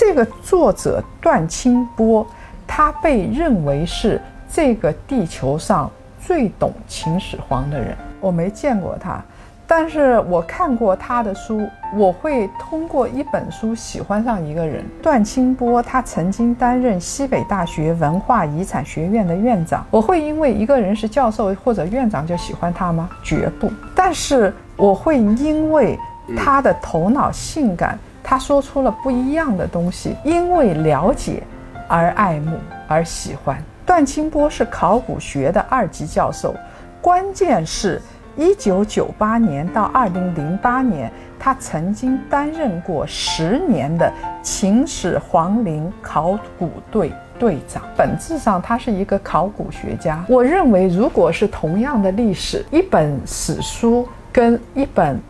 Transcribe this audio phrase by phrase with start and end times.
[0.00, 2.26] 这个作者段清波，
[2.66, 4.18] 他被认为是
[4.50, 7.94] 这个地球上最懂秦始皇的人。
[8.18, 9.22] 我没见过他。
[9.66, 14.82] 但是我看过他的书，我会通过一本书喜欢上一个人。
[15.02, 19.84] 段清波，他曾经担任西北大学文化遗产学院的院长。
[19.90, 23.10] 我会因为一个人是教授或者院长就喜欢他吗？
[23.22, 23.70] 绝不。
[23.94, 25.98] 但是我会因为
[26.34, 27.98] 他的头脑性感，
[28.30, 31.42] 他说出了不一样的东西，因为了解
[31.88, 32.56] 而爱慕
[32.86, 33.60] 而喜欢。
[33.84, 36.54] 段清波是考古学的二级教授，
[37.02, 38.00] 关键是。
[38.36, 47.82] 一九九八年到二零零八年，他曾经担任过十年的秦始皇陵考古队队长。
[47.96, 50.24] 本质上，他是一个考古学家。
[50.28, 55.20] 我认为，如果是同样的历史，一本史书跟一本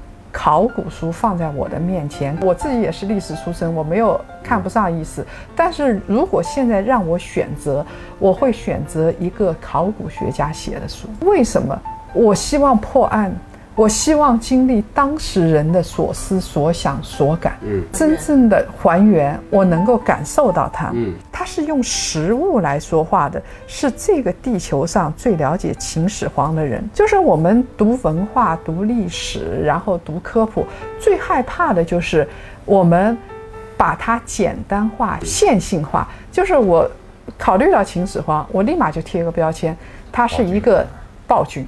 [0.43, 5.23] 考古书放在我的面前，我自己也是历史出身，我没有看不上意思。
[5.55, 7.85] 但是如果现在让我选择，
[8.19, 11.09] 我会选择一个考古学家写的书。
[11.27, 11.79] 为什么？
[12.15, 13.31] 我希望破案，
[13.75, 26.87] 我希望经历当事人的所思所想所感，嗯，真正的还原，我能够感受到它，嗯，他是用实物来说话的，是这个地球上最了解秦始皇的人。
[26.93, 30.67] 就是我们读文化、读历史，然后读科普，
[30.99, 32.29] 最害怕的就是
[32.67, 33.17] 我们
[33.75, 36.07] 把它简单化、线性化。
[36.31, 36.87] 就是我
[37.39, 39.75] 考虑到秦始皇，我立马就贴个标签，
[40.13, 40.87] 他是一个
[41.27, 41.67] 暴君。